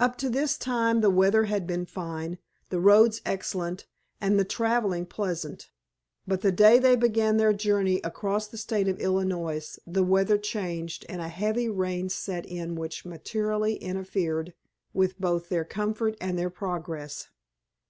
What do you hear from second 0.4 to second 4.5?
time the weather had been fine, the roads excellent, and the